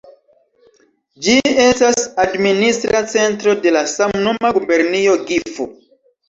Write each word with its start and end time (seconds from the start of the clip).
Ĝi 1.27 1.35
estas 1.65 2.07
administra 2.23 3.03
centro 3.13 3.53
de 3.67 3.75
la 3.77 3.85
samnoma 3.93 4.53
gubernio 4.57 5.15
Gifu. 5.29 5.69